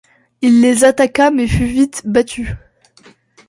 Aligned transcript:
Il 0.41 0.61
les 0.61 0.83
attaqua 0.83 1.29
mais 1.29 1.45
fut 1.47 1.67
vite 1.67 2.01
battu. 2.07 2.55